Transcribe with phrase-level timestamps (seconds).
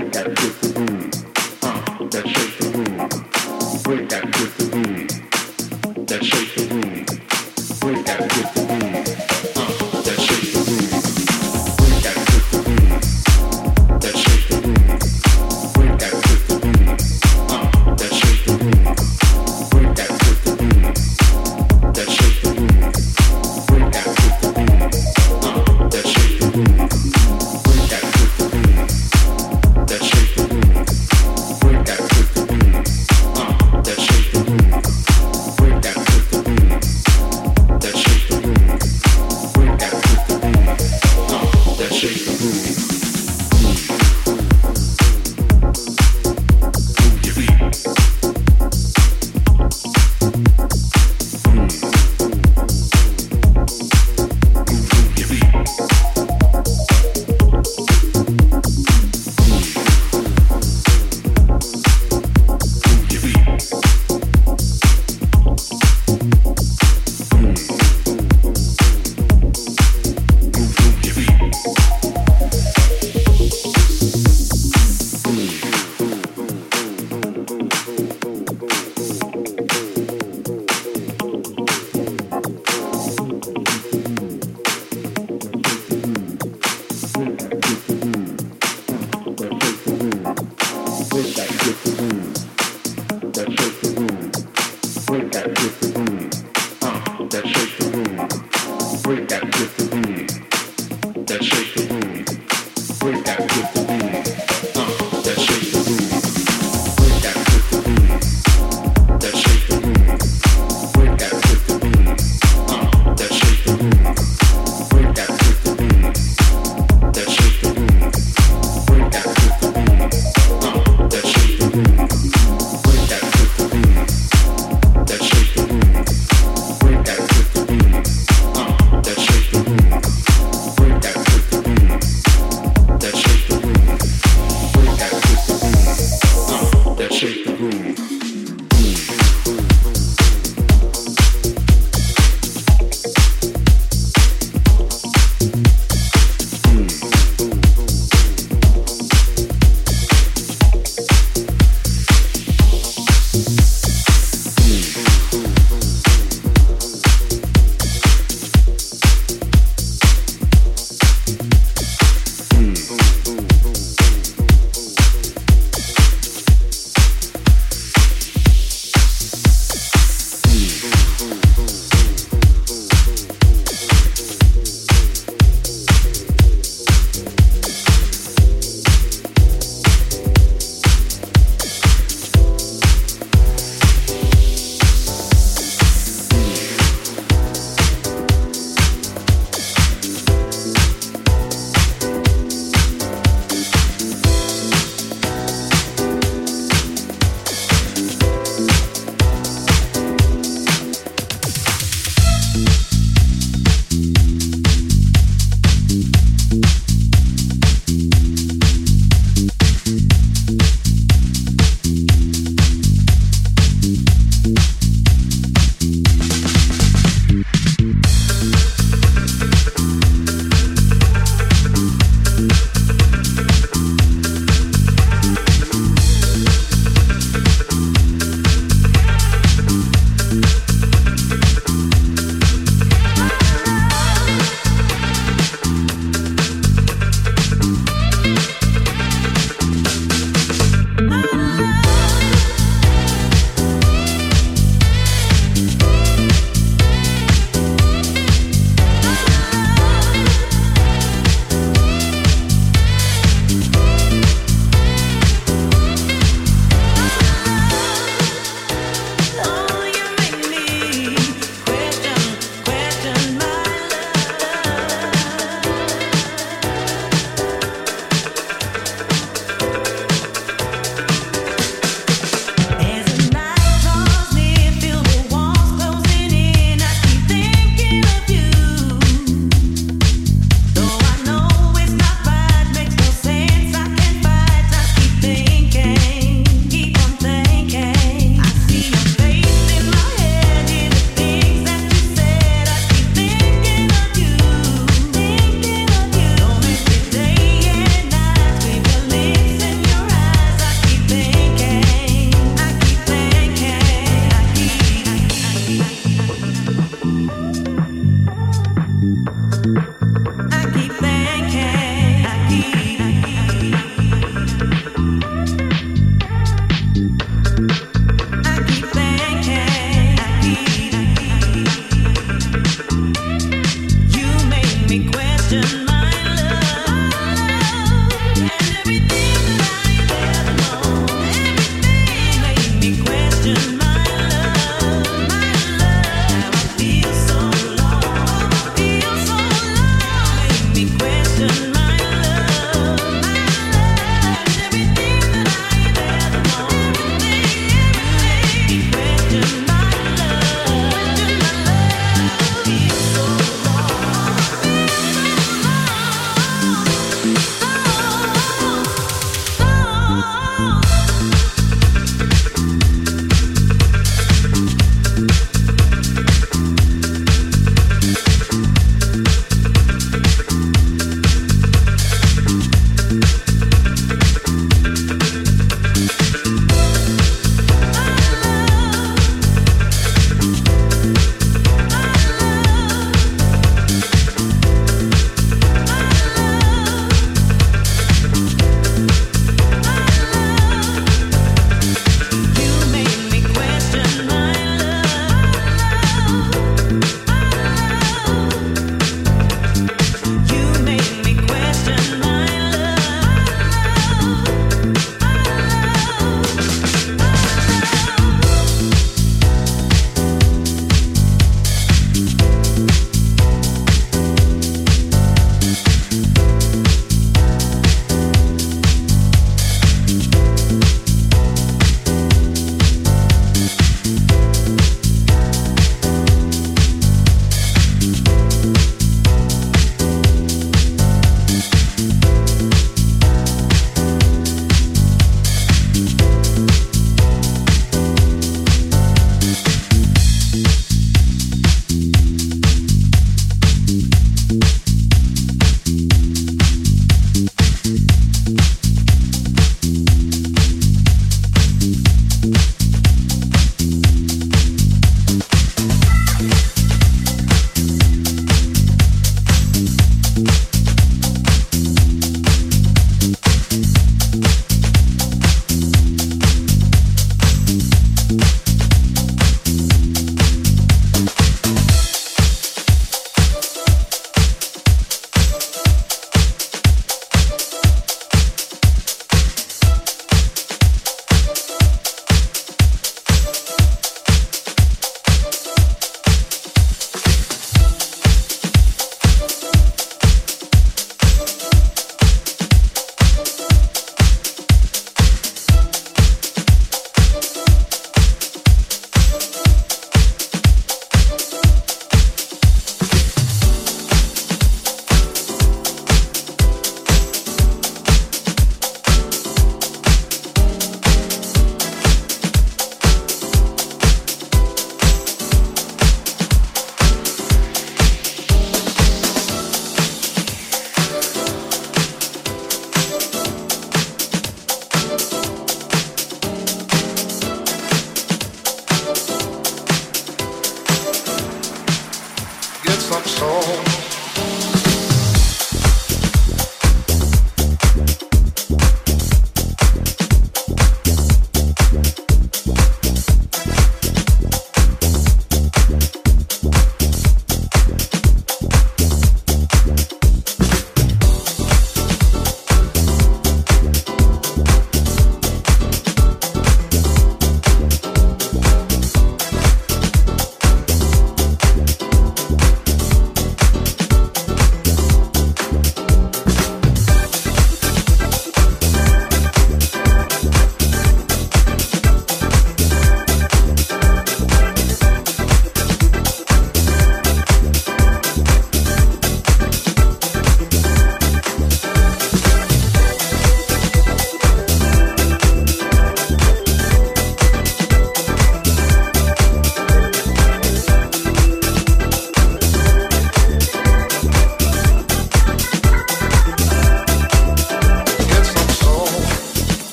[0.00, 2.53] That shake the room.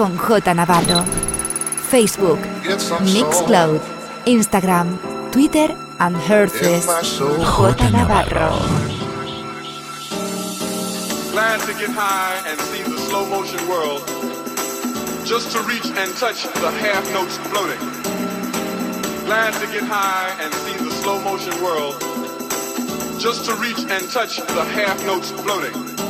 [0.00, 1.04] Con J Navarro.
[1.90, 2.40] Facebook,
[3.04, 3.82] Mixcloud,
[4.24, 4.96] Instagram,
[5.30, 6.88] Twitter and Hearthis.
[7.76, 8.48] J Navarro.
[11.32, 14.00] Glad to get high and see the slow motion world.
[15.26, 17.80] Just to reach and touch the half notes floating.
[19.26, 22.00] Glad to get high and see the slow motion world.
[23.20, 26.09] Just to reach and touch the half notes floating.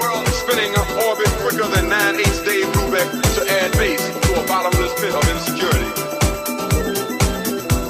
[0.00, 0.72] World spinning
[1.04, 5.24] orbit quicker than 9 8 Dave Brubeck to add base to a bottomless pit of
[5.28, 5.92] insecurity.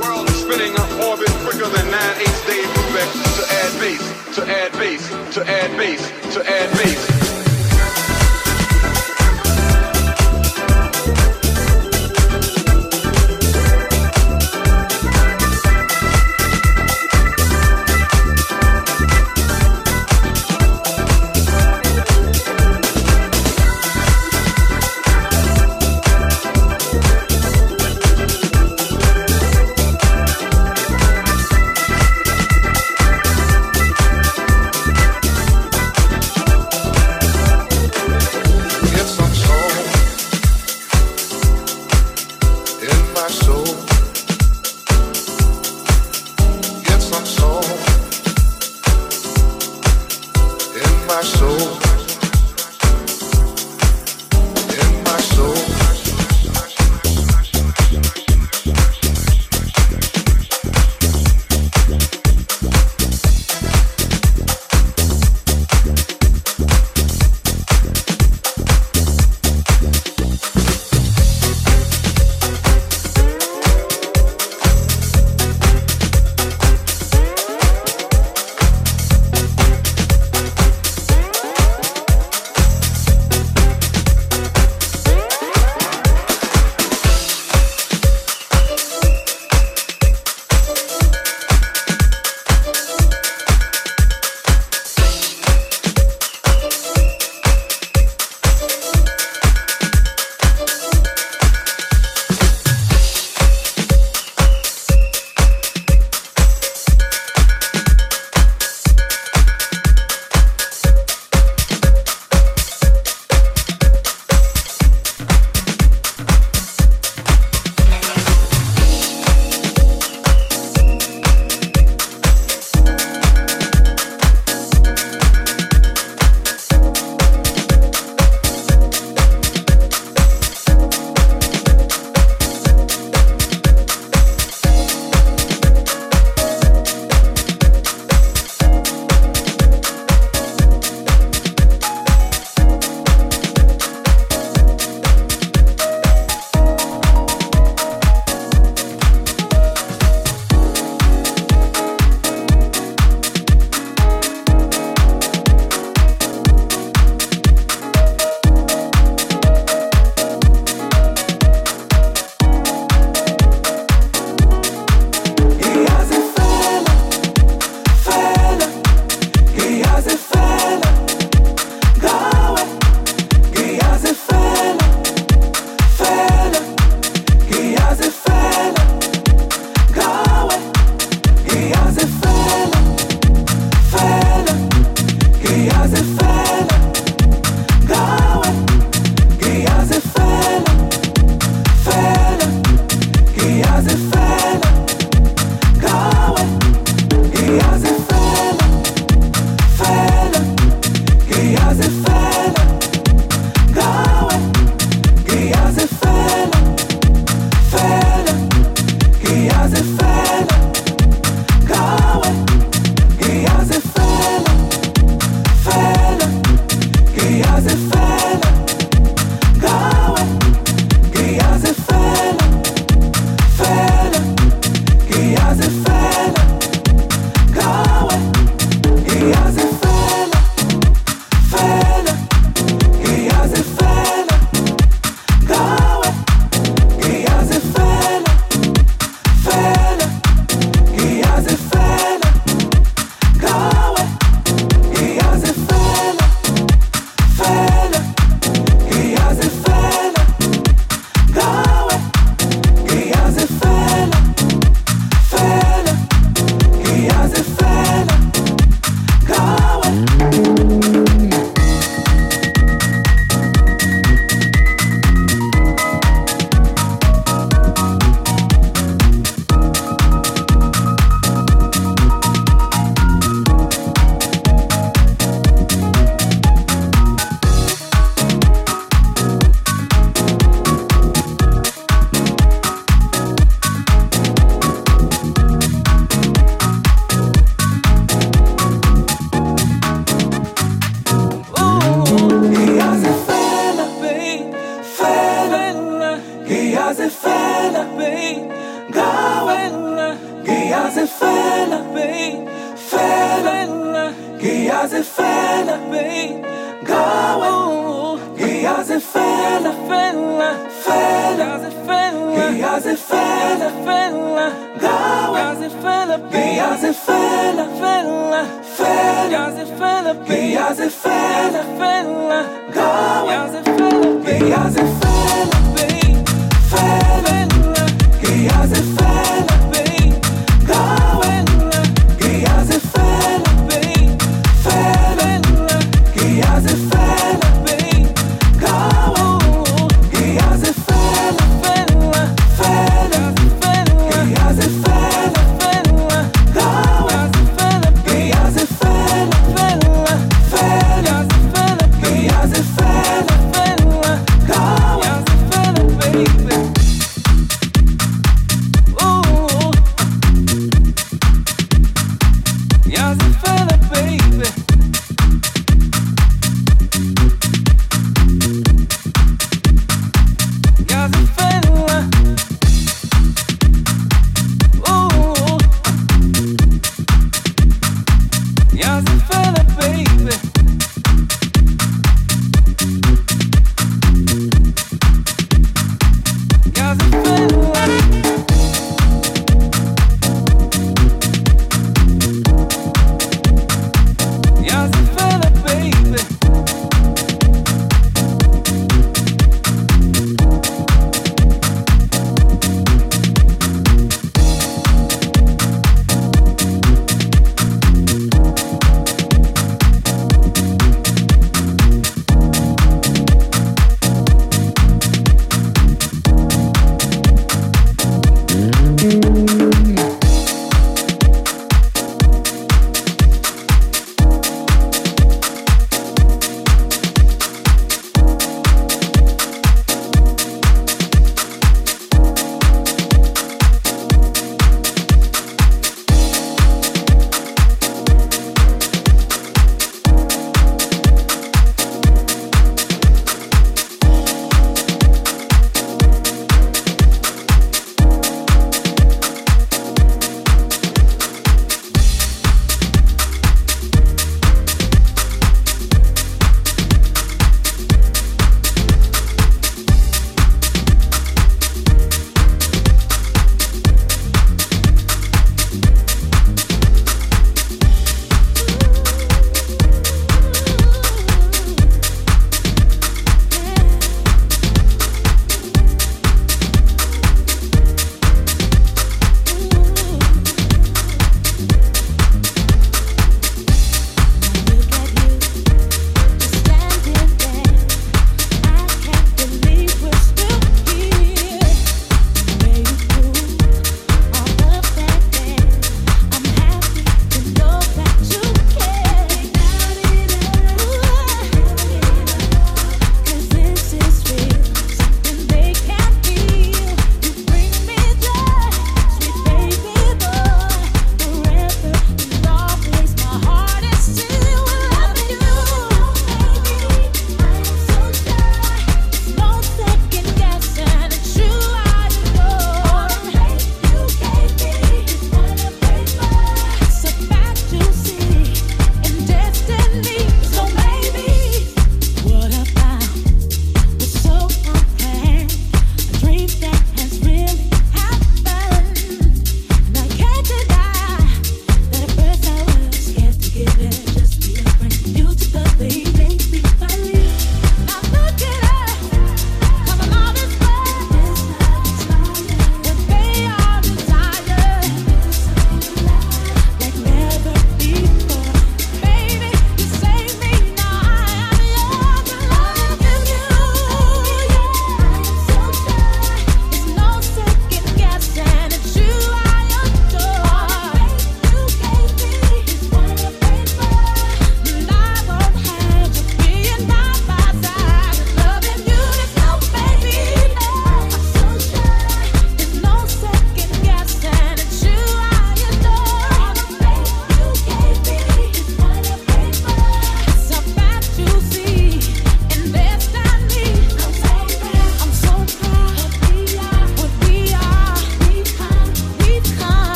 [0.00, 0.72] World spinning
[1.04, 5.76] orbit quicker than 9 8 Dave Brubeck to add base, to add base, to add
[5.76, 7.17] base, to add base.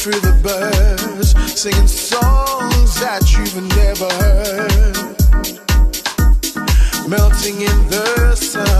[0.00, 4.96] through the birds, singing songs that you've never heard,
[7.06, 8.79] melting in the sun.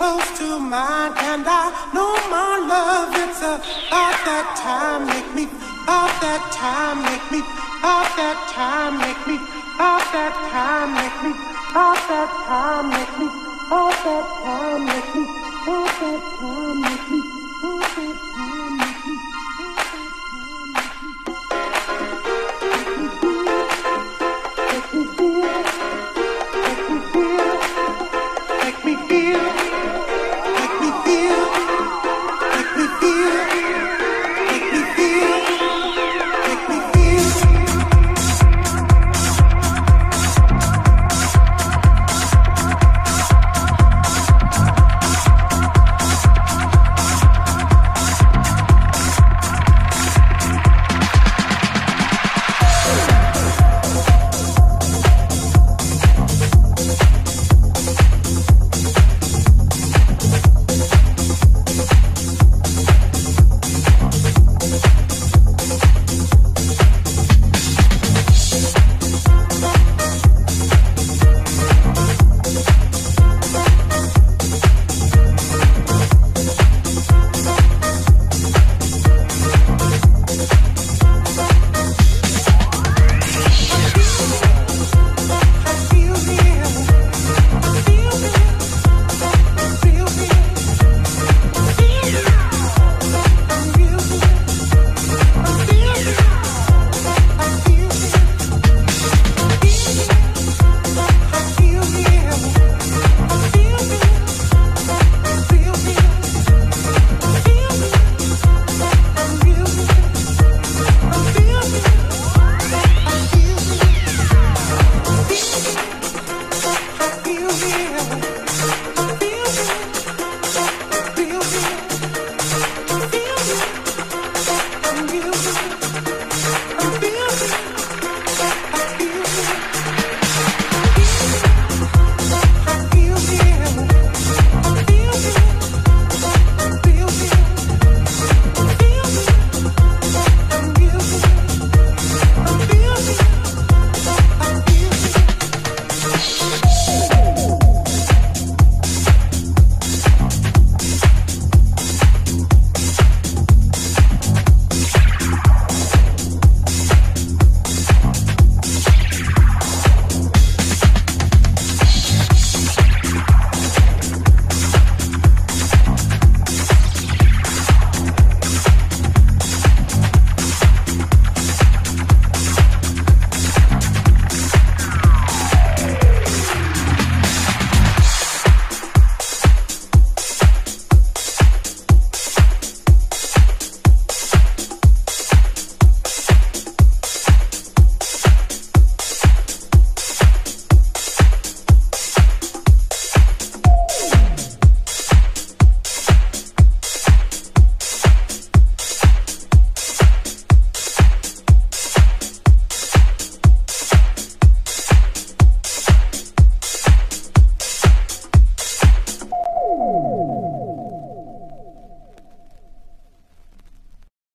[0.00, 3.12] close to mine, and I know my love.
[3.20, 5.44] It's about that time, make me,
[5.84, 7.44] about that time, make me,
[7.84, 9.36] about that time, make me,
[9.76, 11.36] about that time, make me,
[11.68, 13.28] about that time, make me,
[13.68, 15.24] about that time, make me,
[15.68, 17.39] about that time, make me.